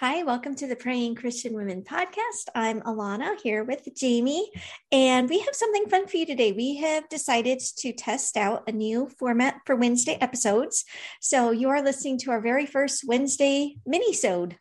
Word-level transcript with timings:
Hi, 0.00 0.24
welcome 0.24 0.54
to 0.56 0.66
the 0.66 0.76
Praying 0.76 1.14
Christian 1.14 1.54
Women 1.54 1.80
podcast. 1.80 2.50
I'm 2.54 2.82
Alana 2.82 3.40
here 3.40 3.64
with 3.64 3.88
Jamie, 3.96 4.50
and 4.92 5.26
we 5.26 5.38
have 5.38 5.54
something 5.54 5.86
fun 5.88 6.06
for 6.06 6.18
you 6.18 6.26
today. 6.26 6.52
We 6.52 6.76
have 6.76 7.08
decided 7.08 7.60
to 7.78 7.94
test 7.94 8.36
out 8.36 8.64
a 8.68 8.72
new 8.72 9.08
format 9.18 9.62
for 9.64 9.74
Wednesday 9.74 10.18
episodes. 10.20 10.84
So 11.22 11.50
you 11.50 11.70
are 11.70 11.80
listening 11.80 12.18
to 12.18 12.30
our 12.32 12.42
very 12.42 12.66
first 12.66 13.04
Wednesday 13.06 13.76
mini-sode. 13.86 14.58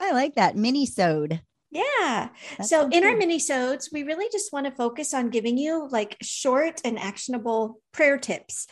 I 0.00 0.12
like 0.12 0.36
that 0.36 0.54
mini-sode. 0.54 1.40
Yeah. 1.72 2.28
That 2.58 2.64
so 2.64 2.88
in 2.90 3.02
our 3.02 3.16
mini-sodes, 3.16 3.90
we 3.92 4.04
really 4.04 4.28
just 4.30 4.52
want 4.52 4.66
to 4.66 4.72
focus 4.72 5.14
on 5.14 5.30
giving 5.30 5.58
you 5.58 5.88
like 5.90 6.16
short 6.22 6.80
and 6.84 6.96
actionable 6.96 7.80
prayer 7.92 8.18
tips. 8.18 8.68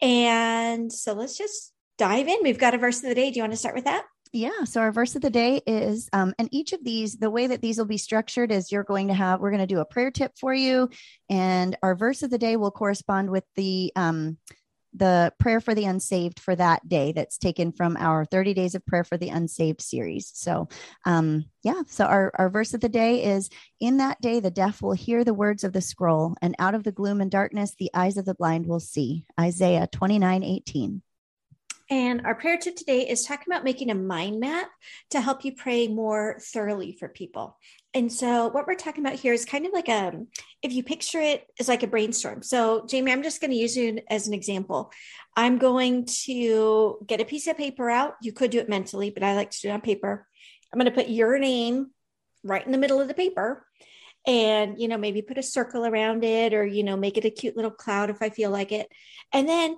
And 0.00 0.90
so 0.90 1.12
let's 1.12 1.36
just 1.36 1.74
dive 1.98 2.26
in. 2.26 2.38
We've 2.42 2.58
got 2.58 2.72
a 2.72 2.78
verse 2.78 3.02
of 3.02 3.10
the 3.10 3.14
day. 3.14 3.30
Do 3.30 3.36
you 3.36 3.42
want 3.42 3.52
to 3.52 3.58
start 3.58 3.74
with 3.74 3.84
that? 3.84 4.06
Yeah. 4.32 4.62
So 4.64 4.80
our 4.80 4.92
verse 4.92 5.16
of 5.16 5.22
the 5.22 5.30
day 5.30 5.60
is, 5.66 6.08
um, 6.12 6.34
and 6.38 6.48
each 6.52 6.72
of 6.72 6.84
these, 6.84 7.16
the 7.16 7.30
way 7.30 7.48
that 7.48 7.60
these 7.60 7.78
will 7.78 7.84
be 7.84 7.98
structured 7.98 8.52
is 8.52 8.70
you're 8.70 8.84
going 8.84 9.08
to 9.08 9.14
have, 9.14 9.40
we're 9.40 9.50
going 9.50 9.60
to 9.60 9.66
do 9.66 9.80
a 9.80 9.84
prayer 9.84 10.12
tip 10.12 10.32
for 10.38 10.54
you. 10.54 10.88
And 11.28 11.76
our 11.82 11.96
verse 11.96 12.22
of 12.22 12.30
the 12.30 12.38
day 12.38 12.56
will 12.56 12.70
correspond 12.70 13.30
with 13.30 13.44
the, 13.56 13.92
um, 13.96 14.38
the 14.94 15.32
prayer 15.38 15.60
for 15.60 15.74
the 15.74 15.84
unsaved 15.84 16.40
for 16.40 16.54
that 16.56 16.88
day 16.88 17.12
that's 17.12 17.38
taken 17.38 17.72
from 17.72 17.96
our 17.96 18.24
30 18.24 18.54
days 18.54 18.74
of 18.74 18.86
prayer 18.86 19.04
for 19.04 19.16
the 19.16 19.28
unsaved 19.28 19.80
series. 19.80 20.30
So, 20.34 20.68
um, 21.04 21.46
yeah, 21.62 21.82
so 21.86 22.04
our, 22.04 22.32
our 22.36 22.50
verse 22.50 22.74
of 22.74 22.80
the 22.80 22.88
day 22.88 23.24
is 23.24 23.50
in 23.80 23.98
that 23.98 24.20
day, 24.20 24.40
the 24.40 24.50
deaf 24.50 24.82
will 24.82 24.92
hear 24.92 25.24
the 25.24 25.34
words 25.34 25.64
of 25.64 25.72
the 25.72 25.80
scroll 25.80 26.34
and 26.42 26.54
out 26.58 26.74
of 26.74 26.84
the 26.84 26.92
gloom 26.92 27.20
and 27.20 27.30
darkness, 27.30 27.74
the 27.78 27.90
eyes 27.94 28.16
of 28.16 28.24
the 28.24 28.34
blind 28.34 28.66
will 28.66 28.80
see 28.80 29.24
Isaiah 29.38 29.88
29, 29.90 30.42
18. 30.42 31.02
And 31.90 32.24
our 32.24 32.36
prayer 32.36 32.56
tip 32.56 32.76
today 32.76 33.08
is 33.08 33.24
talking 33.24 33.46
about 33.48 33.64
making 33.64 33.90
a 33.90 33.96
mind 33.96 34.38
map 34.38 34.70
to 35.10 35.20
help 35.20 35.44
you 35.44 35.52
pray 35.52 35.88
more 35.88 36.38
thoroughly 36.40 36.92
for 36.92 37.08
people. 37.08 37.58
And 37.92 38.12
so, 38.12 38.46
what 38.46 38.68
we're 38.68 38.76
talking 38.76 39.04
about 39.04 39.18
here 39.18 39.32
is 39.32 39.44
kind 39.44 39.66
of 39.66 39.72
like 39.72 39.88
a, 39.88 40.12
if 40.62 40.72
you 40.72 40.84
picture 40.84 41.20
it 41.20 41.48
as 41.58 41.66
like 41.66 41.82
a 41.82 41.88
brainstorm. 41.88 42.44
So, 42.44 42.86
Jamie, 42.86 43.10
I'm 43.10 43.24
just 43.24 43.40
going 43.40 43.50
to 43.50 43.56
use 43.56 43.76
you 43.76 43.98
as 44.08 44.28
an 44.28 44.34
example. 44.34 44.92
I'm 45.36 45.58
going 45.58 46.06
to 46.26 47.04
get 47.08 47.20
a 47.20 47.24
piece 47.24 47.48
of 47.48 47.56
paper 47.56 47.90
out. 47.90 48.14
You 48.22 48.32
could 48.32 48.52
do 48.52 48.60
it 48.60 48.68
mentally, 48.68 49.10
but 49.10 49.24
I 49.24 49.34
like 49.34 49.50
to 49.50 49.60
do 49.60 49.68
it 49.68 49.72
on 49.72 49.80
paper. 49.80 50.28
I'm 50.72 50.78
going 50.78 50.90
to 50.90 50.96
put 50.96 51.10
your 51.10 51.40
name 51.40 51.90
right 52.44 52.64
in 52.64 52.70
the 52.70 52.78
middle 52.78 53.00
of 53.00 53.08
the 53.08 53.14
paper 53.14 53.66
and 54.26 54.78
you 54.78 54.86
know 54.86 54.98
maybe 54.98 55.22
put 55.22 55.38
a 55.38 55.42
circle 55.42 55.86
around 55.86 56.24
it 56.24 56.52
or 56.52 56.64
you 56.64 56.82
know 56.82 56.96
make 56.96 57.16
it 57.16 57.24
a 57.24 57.30
cute 57.30 57.56
little 57.56 57.70
cloud 57.70 58.10
if 58.10 58.20
i 58.20 58.28
feel 58.28 58.50
like 58.50 58.70
it 58.70 58.86
and 59.32 59.48
then 59.48 59.76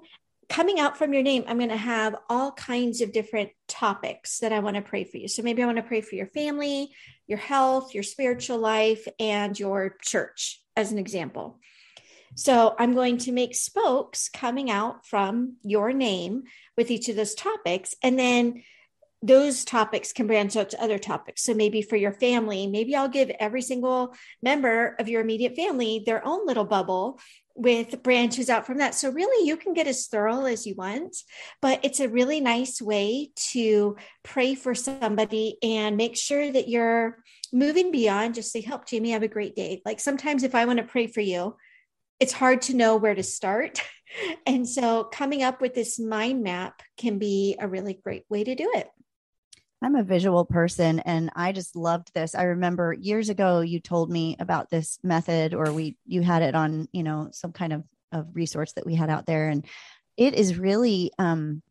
coming 0.52 0.78
out 0.78 0.98
from 0.98 1.14
your 1.14 1.22
name, 1.22 1.44
I'm 1.48 1.56
going 1.56 1.70
to 1.70 1.76
have 1.76 2.14
all 2.28 2.52
kinds 2.52 3.00
of 3.00 3.10
different 3.10 3.50
topics 3.68 4.40
that 4.40 4.52
I 4.52 4.58
want 4.58 4.76
to 4.76 4.82
pray 4.82 5.04
for 5.04 5.16
you. 5.16 5.26
So 5.26 5.42
maybe 5.42 5.62
I 5.62 5.66
want 5.66 5.78
to 5.78 5.82
pray 5.82 6.02
for 6.02 6.14
your 6.14 6.26
family, 6.26 6.90
your 7.26 7.38
health, 7.38 7.94
your 7.94 8.02
spiritual 8.02 8.58
life, 8.58 9.08
and 9.18 9.58
your 9.58 9.96
church, 10.02 10.62
as 10.76 10.92
an 10.92 10.98
example. 10.98 11.58
So 12.34 12.74
I'm 12.78 12.94
going 12.94 13.16
to 13.18 13.32
make 13.32 13.54
spokes 13.54 14.28
coming 14.28 14.70
out 14.70 15.06
from 15.06 15.56
your 15.62 15.94
name 15.94 16.42
with 16.76 16.90
each 16.90 17.08
of 17.08 17.16
those 17.16 17.34
topics. 17.34 17.94
And 18.02 18.18
then 18.18 18.62
those 19.22 19.64
topics 19.64 20.12
can 20.12 20.26
branch 20.26 20.56
out 20.56 20.70
to 20.70 20.82
other 20.82 20.98
topics. 20.98 21.44
So 21.44 21.54
maybe 21.54 21.80
for 21.80 21.96
your 21.96 22.12
family, 22.12 22.66
maybe 22.66 22.94
I'll 22.94 23.08
give 23.08 23.30
every 23.30 23.62
single 23.62 24.14
member 24.42 24.96
of 24.98 25.08
your 25.08 25.20
immediate 25.22 25.54
family 25.54 26.02
their 26.04 26.26
own 26.26 26.46
little 26.46 26.64
bubble 26.64 27.20
with 27.54 28.02
branches 28.02 28.48
out 28.48 28.66
from 28.66 28.78
that. 28.78 28.94
So, 28.94 29.10
really, 29.10 29.46
you 29.46 29.56
can 29.56 29.74
get 29.74 29.86
as 29.86 30.06
thorough 30.06 30.44
as 30.44 30.66
you 30.66 30.74
want, 30.74 31.16
but 31.60 31.80
it's 31.82 32.00
a 32.00 32.08
really 32.08 32.40
nice 32.40 32.80
way 32.80 33.30
to 33.52 33.96
pray 34.22 34.54
for 34.54 34.74
somebody 34.74 35.56
and 35.62 35.96
make 35.96 36.16
sure 36.16 36.50
that 36.50 36.68
you're 36.68 37.18
moving 37.52 37.90
beyond 37.90 38.34
just 38.34 38.52
say, 38.52 38.60
Help 38.60 38.86
Jamie 38.86 39.10
have 39.10 39.22
a 39.22 39.28
great 39.28 39.54
day. 39.54 39.82
Like 39.84 40.00
sometimes, 40.00 40.42
if 40.42 40.54
I 40.54 40.64
want 40.64 40.78
to 40.78 40.84
pray 40.84 41.06
for 41.06 41.20
you, 41.20 41.56
it's 42.20 42.32
hard 42.32 42.62
to 42.62 42.76
know 42.76 42.96
where 42.96 43.14
to 43.14 43.22
start. 43.22 43.80
And 44.44 44.68
so, 44.68 45.04
coming 45.04 45.42
up 45.42 45.62
with 45.62 45.72
this 45.72 45.98
mind 45.98 46.42
map 46.42 46.82
can 46.98 47.18
be 47.18 47.56
a 47.58 47.66
really 47.66 47.94
great 47.94 48.24
way 48.28 48.44
to 48.44 48.54
do 48.54 48.70
it. 48.74 48.90
I'm 49.82 49.96
a 49.96 50.02
visual 50.04 50.44
person 50.44 51.00
and 51.00 51.30
I 51.34 51.52
just 51.52 51.74
loved 51.74 52.14
this. 52.14 52.34
I 52.34 52.44
remember 52.44 52.92
years 52.92 53.28
ago 53.28 53.60
you 53.60 53.80
told 53.80 54.10
me 54.10 54.36
about 54.38 54.70
this 54.70 54.98
method 55.02 55.54
or 55.54 55.72
we 55.72 55.96
you 56.06 56.22
had 56.22 56.42
it 56.42 56.54
on, 56.54 56.88
you 56.92 57.02
know, 57.02 57.28
some 57.32 57.52
kind 57.52 57.72
of, 57.72 57.84
of 58.12 58.26
resource 58.34 58.72
that 58.74 58.86
we 58.86 58.94
had 58.94 59.10
out 59.10 59.26
there 59.26 59.48
and 59.48 59.64
it 60.16 60.34
is 60.34 60.58
really 60.58 61.10
um 61.18 61.62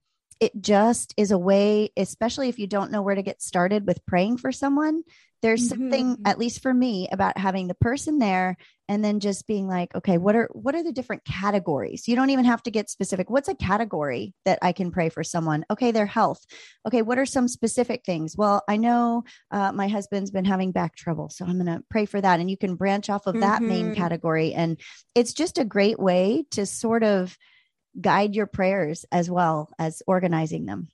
it 0.42 0.52
just 0.60 1.14
is 1.16 1.32
a 1.32 1.38
way 1.38 1.90
especially 1.96 2.50
if 2.50 2.60
you 2.60 2.68
don't 2.68 2.92
know 2.92 3.02
where 3.02 3.16
to 3.16 3.22
get 3.22 3.42
started 3.42 3.88
with 3.88 4.06
praying 4.06 4.38
for 4.38 4.52
someone 4.52 5.04
there's 5.42 5.70
mm-hmm. 5.70 5.92
something 5.92 6.18
at 6.26 6.38
least 6.38 6.62
for 6.62 6.74
me 6.74 7.08
about 7.12 7.38
having 7.38 7.68
the 7.68 7.76
person 7.76 8.20
there 8.20 8.58
and 8.90 9.06
then 9.06 9.20
just 9.20 9.48
being 9.48 9.68
like 9.68 9.94
okay 9.96 10.18
what 10.18 10.36
are 10.36 10.50
what 10.54 10.76
are 10.76 10.84
the 10.84 10.92
different 10.92 11.24
categories 11.24 12.08
you 12.08 12.16
don't 12.16 12.32
even 12.32 12.46
have 12.46 12.62
to 12.62 12.72
get 12.72 12.90
specific 12.90 13.30
what's 13.30 13.48
a 13.48 13.56
category 13.56 14.34
that 14.46 14.60
i 14.62 14.72
can 14.72 14.92
pray 14.92 15.10
for 15.10 15.24
someone 15.24 15.64
okay 15.70 15.92
their 15.92 16.06
health 16.06 16.44
okay 16.86 17.02
what 17.02 17.18
are 17.18 17.26
some 17.26 17.48
specific 17.48 18.04
things 18.06 18.36
well 18.36 18.64
i 18.68 18.78
know 18.78 19.24
uh, 19.52 19.72
my 19.72 19.88
husband's 19.88 20.32
been 20.32 20.46
having 20.46 20.72
back 20.72 20.96
trouble 20.96 21.30
so 21.30 21.46
i'm 21.46 21.64
going 21.64 21.66
to 21.66 21.84
pray 21.90 22.06
for 22.06 22.20
that 22.20 22.40
and 22.40 22.50
you 22.50 22.58
can 22.58 22.76
branch 22.76 23.10
off 23.10 23.28
of 23.28 23.34
mm-hmm. 23.34 23.42
that 23.42 23.62
main 23.62 23.88
mm-hmm. 23.88 24.02
category 24.02 24.54
and 24.54 24.80
it's 25.16 25.34
just 25.34 25.58
a 25.58 25.66
great 25.66 26.00
way 26.00 26.46
to 26.52 26.66
sort 26.66 27.04
of 27.04 27.38
guide 28.00 28.36
your 28.36 28.48
prayers 28.48 29.06
as 29.12 29.30
well 29.30 29.70
as 29.78 30.02
organizing 30.08 30.66
them 30.66 30.88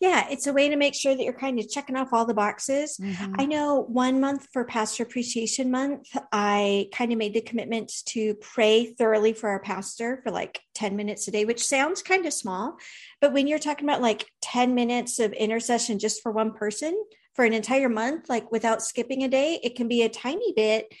yeah, 0.00 0.26
it's 0.30 0.46
a 0.46 0.52
way 0.54 0.70
to 0.70 0.76
make 0.76 0.94
sure 0.94 1.14
that 1.14 1.22
you're 1.22 1.34
kind 1.34 1.58
of 1.58 1.68
checking 1.68 1.94
off 1.94 2.14
all 2.14 2.24
the 2.24 2.32
boxes. 2.32 2.96
Mm-hmm. 2.96 3.34
I 3.38 3.44
know 3.44 3.82
one 3.82 4.18
month 4.18 4.48
for 4.50 4.64
Pastor 4.64 5.02
Appreciation 5.02 5.70
Month, 5.70 6.08
I 6.32 6.88
kind 6.90 7.12
of 7.12 7.18
made 7.18 7.34
the 7.34 7.42
commitment 7.42 7.92
to 8.06 8.34
pray 8.36 8.86
thoroughly 8.86 9.34
for 9.34 9.50
our 9.50 9.60
pastor 9.60 10.20
for 10.24 10.30
like 10.30 10.58
10 10.74 10.96
minutes 10.96 11.28
a 11.28 11.30
day, 11.30 11.44
which 11.44 11.62
sounds 11.62 12.02
kind 12.02 12.24
of 12.24 12.32
small. 12.32 12.78
But 13.20 13.34
when 13.34 13.46
you're 13.46 13.58
talking 13.58 13.86
about 13.86 14.00
like 14.00 14.26
10 14.40 14.74
minutes 14.74 15.18
of 15.18 15.34
intercession 15.34 15.98
just 15.98 16.22
for 16.22 16.32
one 16.32 16.54
person 16.54 16.98
for 17.34 17.44
an 17.44 17.52
entire 17.52 17.90
month, 17.90 18.30
like 18.30 18.50
without 18.50 18.80
skipping 18.80 19.22
a 19.24 19.28
day, 19.28 19.60
it 19.62 19.76
can 19.76 19.86
be 19.86 20.02
a 20.02 20.08
tiny 20.08 20.54
bit 20.56 20.94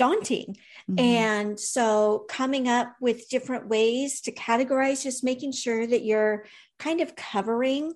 daunting. 0.00 0.56
Mm-hmm. 0.90 0.98
And 0.98 1.60
so 1.60 2.24
coming 2.30 2.68
up 2.68 2.96
with 3.02 3.28
different 3.28 3.68
ways 3.68 4.22
to 4.22 4.32
categorize, 4.32 5.02
just 5.02 5.22
making 5.22 5.52
sure 5.52 5.86
that 5.86 6.04
you're 6.04 6.46
kind 6.78 7.02
of 7.02 7.14
covering 7.14 7.92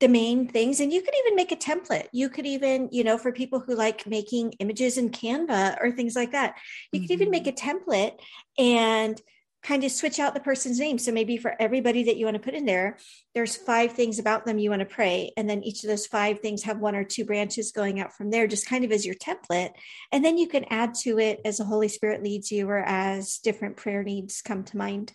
the 0.00 0.08
main 0.08 0.48
things 0.48 0.80
and 0.80 0.92
you 0.92 1.00
could 1.00 1.14
even 1.24 1.36
make 1.36 1.52
a 1.52 1.56
template 1.56 2.06
you 2.12 2.28
could 2.28 2.44
even 2.44 2.86
you 2.92 3.02
know 3.02 3.16
for 3.16 3.32
people 3.32 3.60
who 3.60 3.74
like 3.74 4.06
making 4.06 4.52
images 4.58 4.98
in 4.98 5.08
canva 5.08 5.74
or 5.80 5.90
things 5.90 6.14
like 6.14 6.32
that 6.32 6.54
you 6.92 7.00
mm-hmm. 7.00 7.06
could 7.06 7.14
even 7.14 7.30
make 7.30 7.44
mm-hmm. 7.44 7.70
a 7.70 7.74
template 7.74 8.12
and 8.58 9.22
kind 9.66 9.82
of 9.84 9.90
switch 9.90 10.20
out 10.20 10.34
the 10.34 10.40
person's 10.40 10.78
name. 10.78 10.98
So 10.98 11.10
maybe 11.12 11.36
for 11.36 11.54
everybody 11.60 12.04
that 12.04 12.16
you 12.16 12.24
want 12.24 12.36
to 12.36 12.42
put 12.42 12.54
in 12.54 12.66
there 12.66 12.98
there's 13.34 13.56
five 13.56 13.92
things 13.92 14.18
about 14.18 14.46
them 14.46 14.58
you 14.58 14.70
want 14.70 14.80
to 14.80 14.86
pray. 14.86 15.32
And 15.36 15.48
then 15.48 15.62
each 15.62 15.84
of 15.84 15.88
those 15.88 16.06
five 16.06 16.40
things 16.40 16.62
have 16.62 16.78
one 16.78 16.96
or 16.96 17.04
two 17.04 17.24
branches 17.24 17.72
going 17.72 18.00
out 18.00 18.14
from 18.14 18.30
there 18.30 18.46
just 18.46 18.66
kind 18.66 18.84
of 18.84 18.92
as 18.92 19.04
your 19.04 19.14
template. 19.16 19.72
And 20.10 20.24
then 20.24 20.38
you 20.38 20.48
can 20.48 20.64
add 20.70 20.94
to 21.02 21.18
it 21.18 21.40
as 21.44 21.58
the 21.58 21.64
holy 21.64 21.88
spirit 21.88 22.22
leads 22.22 22.50
you 22.50 22.68
or 22.68 22.78
as 22.78 23.38
different 23.38 23.76
prayer 23.76 24.02
needs 24.02 24.40
come 24.40 24.64
to 24.64 24.76
mind 24.76 25.12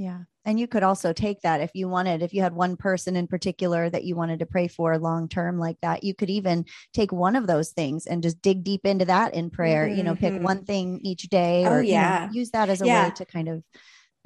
yeah. 0.00 0.20
And 0.46 0.58
you 0.58 0.66
could 0.66 0.82
also 0.82 1.12
take 1.12 1.42
that 1.42 1.60
if 1.60 1.72
you 1.74 1.86
wanted, 1.86 2.22
if 2.22 2.32
you 2.32 2.40
had 2.40 2.54
one 2.54 2.78
person 2.78 3.16
in 3.16 3.26
particular 3.26 3.90
that 3.90 4.04
you 4.04 4.16
wanted 4.16 4.38
to 4.38 4.46
pray 4.46 4.66
for 4.66 4.96
long 4.96 5.28
term 5.28 5.58
like 5.58 5.76
that, 5.82 6.02
you 6.02 6.14
could 6.14 6.30
even 6.30 6.64
take 6.94 7.12
one 7.12 7.36
of 7.36 7.46
those 7.46 7.72
things 7.72 8.06
and 8.06 8.22
just 8.22 8.40
dig 8.40 8.64
deep 8.64 8.86
into 8.86 9.04
that 9.04 9.34
in 9.34 9.50
prayer, 9.50 9.86
mm-hmm. 9.86 9.98
you 9.98 10.02
know, 10.02 10.14
pick 10.14 10.32
mm-hmm. 10.32 10.44
one 10.44 10.64
thing 10.64 11.00
each 11.02 11.24
day 11.24 11.66
oh, 11.66 11.72
or 11.74 11.82
yeah. 11.82 12.22
You 12.22 12.26
know, 12.28 12.32
use 12.32 12.50
that 12.52 12.70
as 12.70 12.80
a 12.80 12.86
yeah. 12.86 13.08
way 13.08 13.14
to 13.16 13.26
kind 13.26 13.48
of 13.50 13.62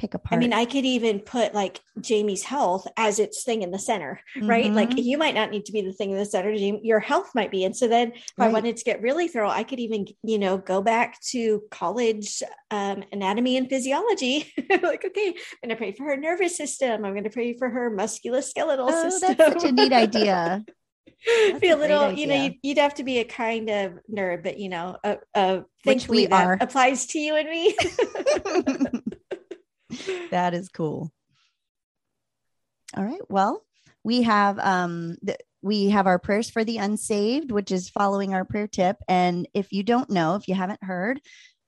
pick 0.04 0.14
apart. 0.14 0.36
I 0.36 0.38
mean, 0.38 0.52
I 0.52 0.64
could 0.64 0.84
even 0.84 1.20
put 1.20 1.54
like 1.54 1.80
Jamie's 2.00 2.42
health 2.42 2.86
as 2.96 3.18
its 3.18 3.42
thing 3.42 3.62
in 3.62 3.70
the 3.70 3.78
center, 3.78 4.20
right? 4.42 4.66
Mm-hmm. 4.66 4.74
Like 4.74 4.96
you 4.96 5.16
might 5.16 5.34
not 5.34 5.50
need 5.50 5.64
to 5.66 5.72
be 5.72 5.80
the 5.80 5.92
thing 5.92 6.10
in 6.10 6.18
the 6.18 6.26
center. 6.26 6.50
Your 6.50 7.00
health 7.00 7.30
might 7.34 7.50
be. 7.50 7.64
And 7.64 7.76
so 7.76 7.88
then 7.88 8.12
if 8.12 8.22
right. 8.36 8.50
I 8.50 8.52
wanted 8.52 8.76
to 8.76 8.84
get 8.84 9.00
really 9.00 9.28
thorough, 9.28 9.50
I 9.50 9.64
could 9.64 9.80
even, 9.80 10.06
you 10.22 10.38
know, 10.38 10.58
go 10.58 10.82
back 10.82 11.20
to 11.30 11.62
college 11.70 12.42
um, 12.70 13.02
anatomy 13.12 13.56
and 13.56 13.68
physiology. 13.68 14.52
like, 14.70 15.04
okay, 15.04 15.28
I'm 15.28 15.68
going 15.68 15.70
to 15.70 15.76
pray 15.76 15.92
for 15.92 16.04
her 16.04 16.16
nervous 16.16 16.56
system. 16.56 17.04
I'm 17.04 17.12
going 17.12 17.24
to 17.24 17.30
pray 17.30 17.56
for 17.56 17.70
her 17.70 17.90
musculoskeletal 17.90 18.86
oh, 18.88 19.08
system. 19.08 19.36
That's 19.38 19.62
such 19.62 19.70
a 19.70 19.72
neat 19.72 19.92
idea. 20.04 20.64
That's 21.26 21.60
be 21.60 21.68
a, 21.68 21.76
a 21.76 21.78
little, 21.78 22.12
you 22.12 22.26
know, 22.26 22.34
you'd, 22.34 22.54
you'd, 22.62 22.78
have 22.78 22.94
to 22.94 23.04
be 23.04 23.18
a 23.20 23.24
kind 23.24 23.70
of 23.70 23.94
nerd, 24.12 24.42
but 24.42 24.58
you 24.58 24.68
know, 24.68 24.98
uh, 25.02 25.16
uh, 25.34 25.60
which 25.84 26.06
we 26.06 26.26
are 26.28 26.58
applies 26.60 27.06
to 27.06 27.18
you 27.18 27.34
and 27.36 27.48
me 27.48 27.74
that 30.30 30.54
is 30.54 30.68
cool. 30.68 31.12
All 32.96 33.04
right. 33.04 33.20
Well, 33.28 33.62
we 34.02 34.22
have 34.22 34.58
um 34.58 35.16
we 35.62 35.88
have 35.90 36.06
our 36.06 36.18
prayers 36.18 36.50
for 36.50 36.62
the 36.62 36.78
unsaved, 36.78 37.50
which 37.50 37.72
is 37.72 37.88
following 37.88 38.34
our 38.34 38.44
prayer 38.44 38.68
tip. 38.68 38.98
And 39.08 39.48
if 39.54 39.72
you 39.72 39.82
don't 39.82 40.10
know, 40.10 40.34
if 40.34 40.46
you 40.46 40.54
haven't 40.54 40.84
heard, 40.84 41.20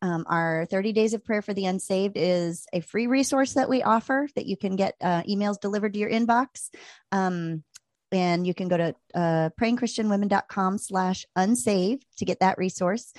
um, 0.03 0.27
our 0.29 0.67
30 0.67 0.93
days 0.93 1.15
of 1.15 1.25
prayer 1.25 1.41
for 1.41 1.55
the 1.55 1.65
unsaved 1.65 2.17
is 2.17 2.67
a 2.75 2.81
free 2.81 3.07
resource 3.07 3.55
that 3.55 3.71
we 3.71 3.83
offer 3.83 4.29
that 4.37 4.45
you 4.45 4.57
can 4.57 4.77
get 4.77 4.95
uh, 5.01 5.23
emails 5.23 5.59
delivered 5.59 5.95
to 5.95 5.99
your 5.99 6.11
inbox. 6.11 6.69
Um, 7.11 7.65
and 8.13 8.47
you 8.47 8.55
can 8.55 8.69
go 8.69 8.77
to 8.77 8.95
uh, 9.15 9.51
prayingchristianwomen.com 9.61 10.79
slash 10.79 11.25
unsaved 11.35 12.05
to 12.19 12.25
get 12.25 12.41
that 12.41 12.59
resource 12.59 13.13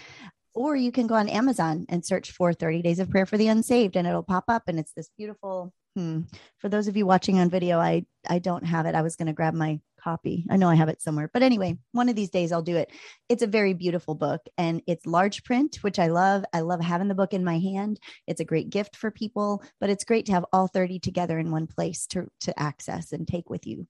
or 0.57 0.75
you 0.75 0.91
can 0.91 1.07
go 1.07 1.15
on 1.15 1.29
amazon 1.29 1.85
and 1.87 2.03
search 2.03 2.31
for 2.31 2.51
30 2.51 2.81
days 2.81 2.99
of 2.99 3.09
prayer 3.09 3.25
for 3.25 3.37
the 3.37 3.47
unsaved 3.47 3.95
and 3.95 4.07
it'll 4.07 4.23
pop 4.23 4.45
up 4.47 4.63
and 4.67 4.79
it's 4.79 4.93
this 4.93 5.09
beautiful 5.17 5.71
hmm. 5.95 6.21
for 6.57 6.67
those 6.67 6.87
of 6.87 6.97
you 6.97 7.05
watching 7.05 7.39
on 7.39 7.49
video 7.49 7.79
i 7.79 8.03
i 8.27 8.39
don't 8.39 8.65
have 8.65 8.85
it. 8.85 8.95
I 8.95 9.03
was 9.03 9.15
going 9.15 9.27
to 9.27 9.33
grab 9.33 9.53
my 9.53 9.79
copy. 10.01 10.45
I 10.49 10.57
know 10.57 10.69
i 10.69 10.75
have 10.75 10.89
it 10.89 11.01
somewhere. 11.01 11.29
But 11.31 11.43
anyway 11.43 11.77
one 11.91 12.09
of 12.09 12.15
these 12.15 12.29
days 12.29 12.51
i'll 12.51 12.61
do 12.61 12.75
it. 12.75 12.91
It's 13.29 13.43
a 13.43 13.47
very 13.47 13.73
beautiful 13.73 14.15
book 14.15 14.41
and 14.57 14.81
it's 14.87 15.05
large 15.05 15.43
print 15.43 15.77
which 15.81 15.99
i 15.99 16.07
love. 16.07 16.43
I 16.53 16.61
love 16.61 16.81
having 16.81 17.07
the 17.07 17.15
book 17.15 17.33
in 17.33 17.43
my 17.43 17.59
hand. 17.59 17.99
It's 18.25 18.41
a 18.41 18.45
great 18.45 18.69
gift 18.69 18.95
for 18.95 19.11
people 19.11 19.63
but 19.79 19.89
it's 19.89 20.03
great 20.03 20.25
to 20.25 20.31
have 20.33 20.45
all 20.51 20.67
30 20.67 20.99
together 20.99 21.37
in 21.37 21.51
one 21.51 21.67
place 21.67 22.07
to 22.07 22.27
to 22.41 22.59
access 22.59 23.11
and 23.11 23.27
take 23.27 23.49
with 23.49 23.67
you. 23.67 23.87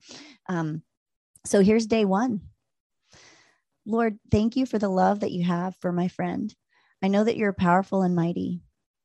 Um, 0.49 0.83
so 1.45 1.61
here's 1.61 1.87
day 1.87 2.03
one. 2.03 2.41
Lord, 3.89 4.19
thank 4.29 4.57
you 4.57 4.65
for 4.65 4.77
the 4.77 4.89
love 4.89 5.21
that 5.21 5.31
you 5.31 5.45
have 5.45 5.73
for 5.77 5.93
my 5.93 6.09
friend. 6.09 6.53
I 7.01 7.07
know 7.07 7.23
that 7.23 7.37
you're 7.37 7.53
powerful 7.53 8.01
and 8.01 8.13
mighty. 8.13 8.59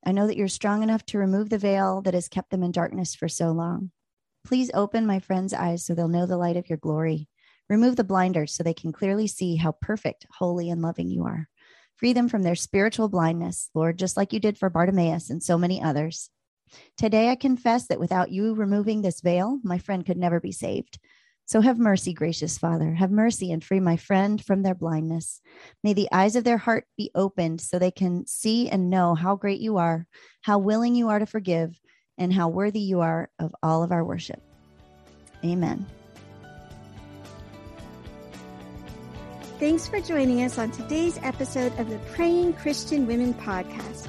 I 0.04 0.10
know 0.10 0.26
that 0.26 0.36
you're 0.36 0.48
strong 0.48 0.82
enough 0.82 1.06
to 1.06 1.18
remove 1.18 1.50
the 1.50 1.58
veil 1.58 2.02
that 2.02 2.14
has 2.14 2.26
kept 2.26 2.50
them 2.50 2.64
in 2.64 2.72
darkness 2.72 3.14
for 3.14 3.28
so 3.28 3.52
long. 3.52 3.92
Please 4.44 4.72
open 4.74 5.06
my 5.06 5.20
friend's 5.20 5.54
eyes 5.54 5.84
so 5.84 5.94
they'll 5.94 6.08
know 6.08 6.26
the 6.26 6.36
light 6.36 6.56
of 6.56 6.68
your 6.68 6.78
glory. 6.78 7.28
Remove 7.68 7.94
the 7.94 8.02
blinders 8.02 8.52
so 8.52 8.64
they 8.64 8.74
can 8.74 8.90
clearly 8.90 9.28
see 9.28 9.54
how 9.54 9.70
perfect, 9.70 10.26
holy, 10.32 10.68
and 10.68 10.82
loving 10.82 11.08
you 11.08 11.26
are. 11.26 11.48
Free 11.94 12.12
them 12.12 12.28
from 12.28 12.42
their 12.42 12.56
spiritual 12.56 13.08
blindness, 13.08 13.70
Lord, 13.76 14.00
just 14.00 14.16
like 14.16 14.32
you 14.32 14.40
did 14.40 14.58
for 14.58 14.68
Bartimaeus 14.68 15.30
and 15.30 15.40
so 15.40 15.56
many 15.56 15.80
others. 15.80 16.28
Today, 16.96 17.28
I 17.28 17.36
confess 17.36 17.86
that 17.86 18.00
without 18.00 18.32
you 18.32 18.54
removing 18.54 19.02
this 19.02 19.20
veil, 19.20 19.60
my 19.62 19.78
friend 19.78 20.04
could 20.04 20.16
never 20.16 20.40
be 20.40 20.50
saved. 20.50 20.98
So 21.46 21.60
have 21.60 21.78
mercy, 21.78 22.14
gracious 22.14 22.56
Father. 22.56 22.94
Have 22.94 23.10
mercy 23.10 23.52
and 23.52 23.62
free 23.62 23.80
my 23.80 23.96
friend 23.96 24.42
from 24.42 24.62
their 24.62 24.74
blindness. 24.74 25.40
May 25.82 25.92
the 25.92 26.08
eyes 26.12 26.36
of 26.36 26.44
their 26.44 26.58
heart 26.58 26.86
be 26.96 27.10
opened 27.14 27.60
so 27.60 27.78
they 27.78 27.90
can 27.90 28.26
see 28.26 28.68
and 28.68 28.90
know 28.90 29.14
how 29.14 29.36
great 29.36 29.60
you 29.60 29.76
are, 29.76 30.06
how 30.40 30.58
willing 30.58 30.94
you 30.94 31.08
are 31.08 31.18
to 31.18 31.26
forgive, 31.26 31.78
and 32.16 32.32
how 32.32 32.48
worthy 32.48 32.80
you 32.80 33.00
are 33.00 33.30
of 33.38 33.54
all 33.62 33.82
of 33.82 33.92
our 33.92 34.04
worship. 34.04 34.40
Amen. 35.44 35.86
Thanks 39.58 39.86
for 39.86 40.00
joining 40.00 40.42
us 40.42 40.58
on 40.58 40.70
today's 40.70 41.18
episode 41.22 41.76
of 41.78 41.88
the 41.88 41.98
Praying 42.14 42.54
Christian 42.54 43.06
Women 43.06 43.34
podcast. 43.34 44.08